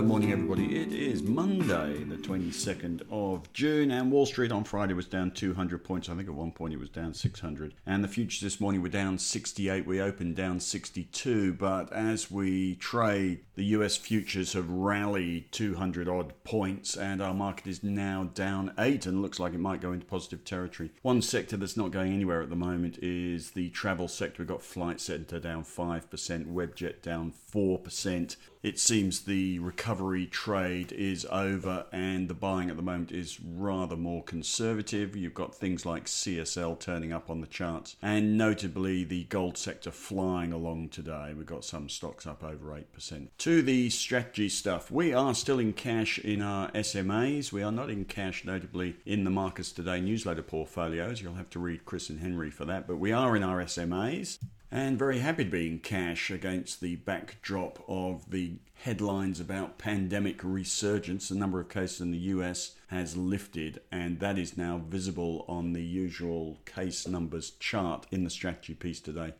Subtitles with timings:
[0.00, 0.80] Good morning, everybody.
[0.80, 5.84] It is Monday, the 22nd of June, and Wall Street on Friday was down 200
[5.84, 6.08] points.
[6.08, 7.74] I think at one point it was down 600.
[7.84, 9.86] And the futures this morning were down 68.
[9.86, 16.32] We opened down 62, but as we trade, the US futures have rallied 200 odd
[16.44, 20.06] points, and our market is now down 8 and looks like it might go into
[20.06, 20.92] positive territory.
[21.02, 24.42] One sector that's not going anywhere at the moment is the travel sector.
[24.42, 26.08] We've got Flight Centre down 5%,
[26.46, 28.36] Webjet down 4%.
[28.62, 33.96] It seems the recovery trade is over and the buying at the moment is rather
[33.96, 35.16] more conservative.
[35.16, 39.90] You've got things like CSL turning up on the charts and notably the gold sector
[39.90, 41.32] flying along today.
[41.34, 43.28] We've got some stocks up over 8%.
[43.38, 47.52] To the strategy stuff, we are still in cash in our SMAs.
[47.52, 51.22] We are not in cash, notably in the Marcus Today newsletter portfolios.
[51.22, 54.38] You'll have to read Chris and Henry for that, but we are in our SMAs
[54.72, 58.52] and very happy to be in cash against the backdrop of the
[58.84, 61.28] headlines about pandemic resurgence.
[61.28, 65.72] The number of cases in the US has lifted, and that is now visible on
[65.72, 69.34] the usual case numbers chart in the strategy piece today.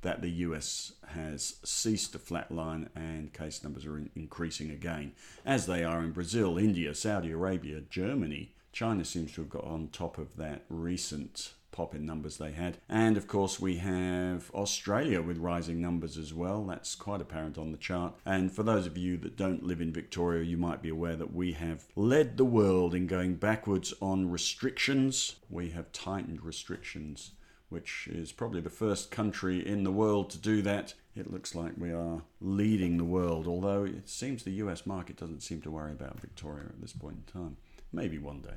[0.00, 5.12] That the US has ceased to flatline and case numbers are increasing again,
[5.44, 8.56] as they are in Brazil, India, Saudi Arabia, Germany.
[8.72, 12.78] China seems to have got on top of that recent pop in numbers they had.
[12.88, 16.64] And of course, we have Australia with rising numbers as well.
[16.64, 18.14] That's quite apparent on the chart.
[18.24, 21.34] And for those of you that don't live in Victoria, you might be aware that
[21.34, 25.36] we have led the world in going backwards on restrictions.
[25.50, 27.32] We have tightened restrictions.
[27.68, 30.92] Which is probably the first country in the world to do that.
[31.16, 35.42] It looks like we are leading the world, although it seems the US market doesn't
[35.42, 37.56] seem to worry about Victoria at this point in time.
[37.90, 38.56] Maybe one day.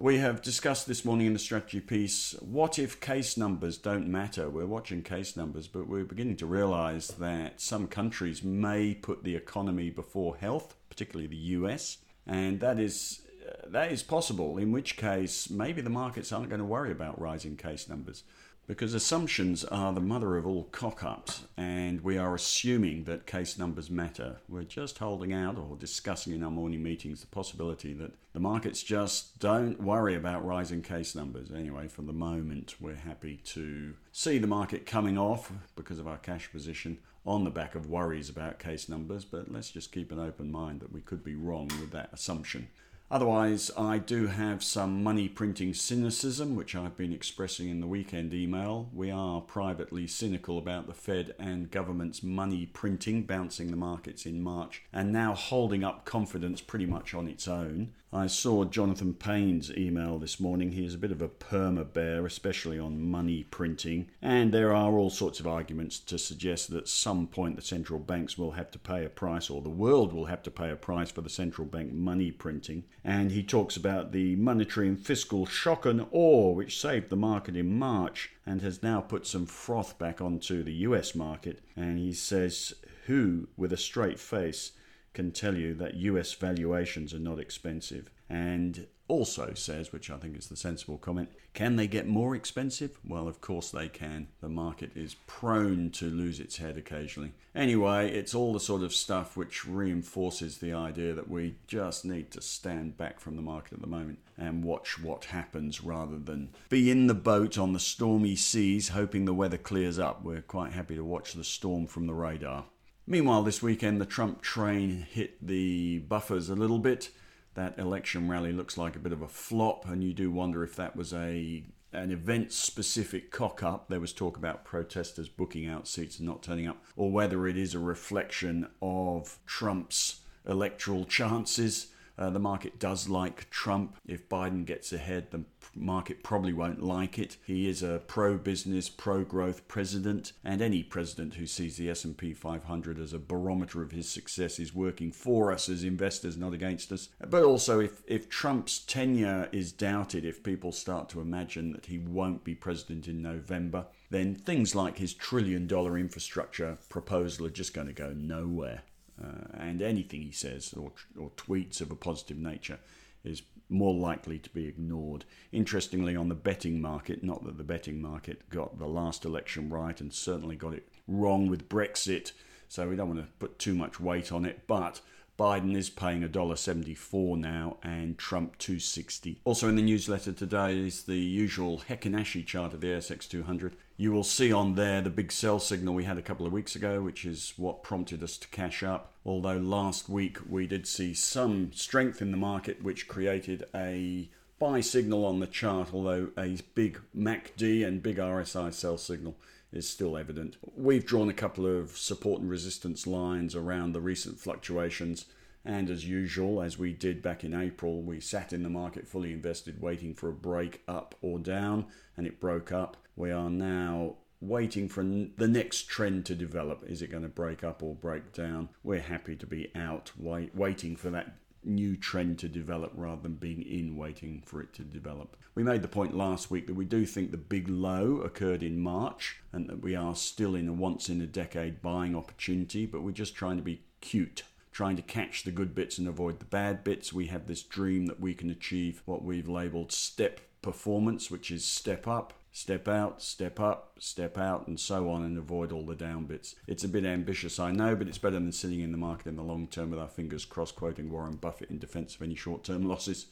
[0.00, 4.48] We have discussed this morning in the strategy piece what if case numbers don't matter?
[4.48, 9.34] We're watching case numbers, but we're beginning to realize that some countries may put the
[9.34, 11.98] economy before health, particularly the US,
[12.28, 16.60] and that is uh, that is possible, in which case maybe the markets aren't going
[16.60, 18.22] to worry about rising case numbers
[18.68, 23.58] because assumptions are the mother of all cock ups, and we are assuming that case
[23.58, 24.36] numbers matter.
[24.46, 28.82] We're just holding out or discussing in our morning meetings the possibility that the markets
[28.82, 31.50] just don't worry about rising case numbers.
[31.50, 36.18] Anyway, for the moment, we're happy to see the market coming off because of our
[36.18, 40.20] cash position on the back of worries about case numbers, but let's just keep an
[40.20, 42.68] open mind that we could be wrong with that assumption.
[43.10, 48.34] Otherwise, I do have some money printing cynicism, which I've been expressing in the weekend
[48.34, 48.90] email.
[48.92, 54.42] We are privately cynical about the Fed and government's money printing, bouncing the markets in
[54.42, 57.94] March, and now holding up confidence pretty much on its own.
[58.10, 60.72] I saw Jonathan Pain's email this morning.
[60.72, 64.92] He is a bit of a perma bear, especially on money printing, and there are
[64.92, 68.70] all sorts of arguments to suggest that at some point the central banks will have
[68.70, 71.28] to pay a price, or the world will have to pay a price for the
[71.28, 72.84] central bank money printing.
[73.04, 77.56] And he talks about the monetary and fiscal shock and awe which saved the market
[77.56, 81.60] in March and has now put some froth back onto the US market.
[81.76, 82.72] And he says,
[83.04, 84.72] Who, with a straight face,
[85.14, 88.10] can tell you that US valuations are not expensive.
[88.28, 92.98] And also says, which I think is the sensible comment, can they get more expensive?
[93.04, 94.28] Well, of course they can.
[94.40, 97.32] The market is prone to lose its head occasionally.
[97.54, 102.30] Anyway, it's all the sort of stuff which reinforces the idea that we just need
[102.32, 106.50] to stand back from the market at the moment and watch what happens rather than
[106.68, 110.22] be in the boat on the stormy seas hoping the weather clears up.
[110.22, 112.66] We're quite happy to watch the storm from the radar.
[113.10, 117.08] Meanwhile, this weekend, the Trump train hit the buffers a little bit.
[117.54, 120.76] That election rally looks like a bit of a flop, and you do wonder if
[120.76, 123.88] that was a an event specific cock up.
[123.88, 127.56] There was talk about protesters booking out seats and not turning up, or whether it
[127.56, 131.86] is a reflection of Trump's electoral chances.
[132.18, 133.96] Uh, the market does like Trump.
[134.06, 135.44] If Biden gets ahead, the
[135.74, 137.36] market probably won't like it.
[137.46, 143.12] He is a pro-business, pro-growth president, and any president who sees the S&P 500 as
[143.12, 147.08] a barometer of his success is working for us as investors, not against us.
[147.28, 151.98] But also, if if Trump's tenure is doubted, if people start to imagine that he
[151.98, 157.86] won't be president in November, then things like his trillion-dollar infrastructure proposal are just going
[157.86, 158.82] to go nowhere
[159.22, 162.78] uh, and anything he says or, or tweets of a positive nature
[163.24, 165.24] is more likely to be ignored.
[165.52, 170.00] Interestingly, on the betting market, not that the betting market got the last election right
[170.00, 172.32] and certainly got it wrong with Brexit,
[172.68, 175.00] so we don't want to put too much weight on it, but
[175.38, 179.40] Biden is paying $1.74 now and Trump 260.
[179.44, 183.76] Also in the newsletter today is the usual Heikin-Ashi chart of the ASX 200.
[183.96, 186.74] You will see on there the big sell signal we had a couple of weeks
[186.74, 189.12] ago, which is what prompted us to cash up.
[189.24, 194.80] Although last week we did see some strength in the market, which created a buy
[194.80, 199.36] signal on the chart, although a big MACD and big RSI sell signal
[199.72, 200.56] is still evident.
[200.76, 205.26] We've drawn a couple of support and resistance lines around the recent fluctuations.
[205.64, 209.32] And as usual, as we did back in April, we sat in the market fully
[209.32, 212.96] invested, waiting for a break up or down, and it broke up.
[213.16, 216.84] We are now waiting for the next trend to develop.
[216.86, 218.68] Is it going to break up or break down?
[218.82, 221.32] We're happy to be out, wait, waiting for that
[221.64, 225.36] new trend to develop rather than being in waiting for it to develop.
[225.54, 228.80] We made the point last week that we do think the big low occurred in
[228.80, 233.02] March and that we are still in a once in a decade buying opportunity, but
[233.02, 234.44] we're just trying to be cute.
[234.70, 237.12] Trying to catch the good bits and avoid the bad bits.
[237.12, 241.64] We have this dream that we can achieve what we've labeled step performance, which is
[241.64, 245.94] step up, step out, step up, step out, and so on, and avoid all the
[245.94, 246.54] down bits.
[246.66, 249.36] It's a bit ambitious, I know, but it's better than sitting in the market in
[249.36, 252.64] the long term with our fingers crossed, quoting Warren Buffett in defense of any short
[252.64, 253.26] term losses.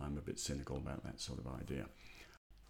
[0.00, 1.86] I'm a bit cynical about that sort of idea.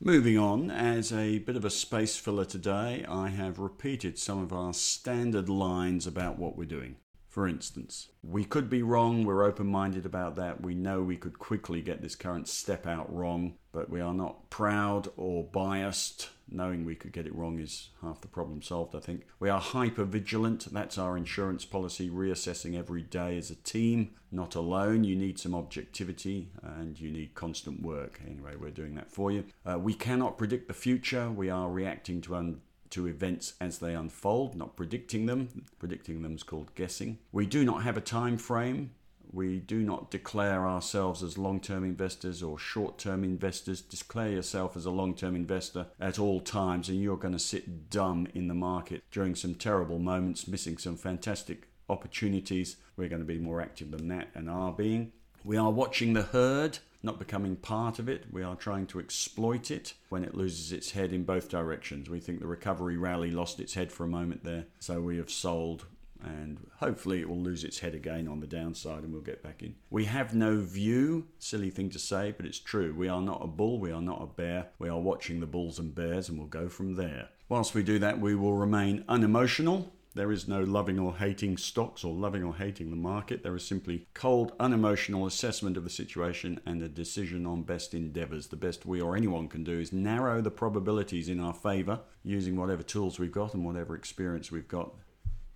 [0.00, 4.52] Moving on, as a bit of a space filler today, I have repeated some of
[4.52, 6.96] our standard lines about what we're doing.
[7.28, 10.62] For instance, we could be wrong, we're open minded about that.
[10.62, 14.48] We know we could quickly get this current step out wrong, but we are not
[14.50, 16.30] proud or biased.
[16.50, 19.26] Knowing we could get it wrong is half the problem solved, I think.
[19.38, 20.72] We are hyper vigilant.
[20.72, 25.04] That's our insurance policy, reassessing every day as a team, not alone.
[25.04, 28.22] You need some objectivity and you need constant work.
[28.26, 29.44] Anyway, we're doing that for you.
[29.66, 31.30] Uh, we cannot predict the future.
[31.30, 35.66] We are reacting to un- to events as they unfold, not predicting them.
[35.78, 37.18] Predicting them is called guessing.
[37.32, 38.90] We do not have a time frame.
[39.30, 43.82] We do not declare ourselves as long term investors or short term investors.
[43.82, 47.90] Declare yourself as a long term investor at all times, and you're going to sit
[47.90, 52.76] dumb in the market during some terrible moments, missing some fantastic opportunities.
[52.96, 55.12] We're going to be more active than that and are being.
[55.44, 58.24] We are watching the herd not becoming part of it.
[58.30, 62.10] We are trying to exploit it when it loses its head in both directions.
[62.10, 65.30] We think the recovery rally lost its head for a moment there, so we have
[65.30, 65.86] sold
[66.22, 69.62] and hopefully it will lose its head again on the downside and we'll get back
[69.62, 69.74] in.
[69.90, 72.94] We have no view, silly thing to say, but it's true.
[72.94, 74.68] We are not a bull, we are not a bear.
[74.78, 77.28] We are watching the bulls and bears and we'll go from there.
[77.48, 82.04] Whilst we do that, we will remain unemotional there is no loving or hating stocks
[82.04, 83.42] or loving or hating the market.
[83.42, 88.48] There is simply cold, unemotional assessment of the situation and a decision on best endeavours.
[88.48, 92.56] The best we or anyone can do is narrow the probabilities in our favour using
[92.56, 94.94] whatever tools we've got and whatever experience we've got.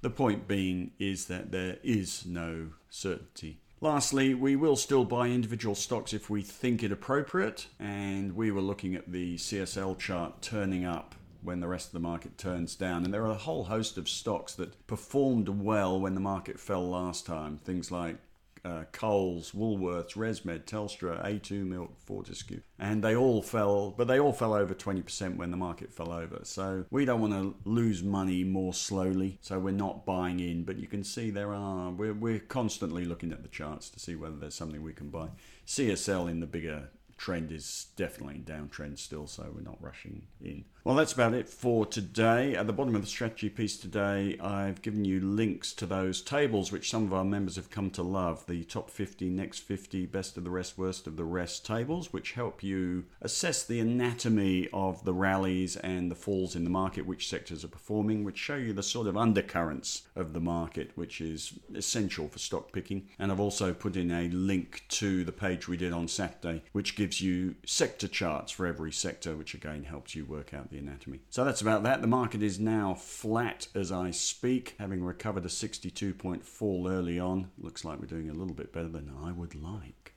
[0.03, 3.61] The point being is that there is no certainty.
[3.81, 8.61] Lastly, we will still buy individual stocks if we think it appropriate, and we were
[8.61, 13.05] looking at the CSL chart turning up when the rest of the market turns down.
[13.05, 16.89] And there are a whole host of stocks that performed well when the market fell
[16.89, 17.59] last time.
[17.65, 18.17] Things like
[18.65, 24.33] uh, Coles, Woolworths, ResMed, Telstra, A2 Milk, Fortescue, and they all fell, but they all
[24.33, 26.41] fell over 20% when the market fell over.
[26.45, 30.65] So we don't want to lose money more slowly, so we're not buying in.
[30.65, 34.15] But you can see there are, we're, we're constantly looking at the charts to see
[34.15, 35.29] whether there's something we can buy.
[35.67, 40.65] CSL in the bigger trend is definitely downtrend still, so we're not rushing in.
[40.85, 42.57] Well, that's about it for today.
[42.57, 46.73] At the bottom of the strategy piece today, I've given you links to those tables
[46.73, 50.37] which some of our members have come to love the top 50, next 50, best
[50.37, 55.05] of the rest, worst of the rest tables, which help you assess the anatomy of
[55.05, 58.73] the rallies and the falls in the market, which sectors are performing, which show you
[58.73, 63.09] the sort of undercurrents of the market, which is essential for stock picking.
[63.21, 66.97] And I've also put in a link to the page we did on Saturday, which
[67.13, 71.21] gives you sector charts for every sector, which again helps you work out the anatomy.
[71.29, 72.01] So that's about that.
[72.01, 77.21] The market is now flat as I speak, having recovered a 62 point fall early
[77.21, 77.51] on.
[77.59, 80.15] Looks like we're doing a little bit better than I would like.